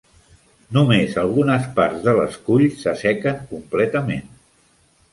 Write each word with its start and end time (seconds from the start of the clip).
Només 0.77 1.13
algunes 1.25 1.69
parts 1.77 2.03
de 2.09 2.17
l'escull 2.21 2.67
s'assequen 2.83 3.41
completament. 3.55 4.29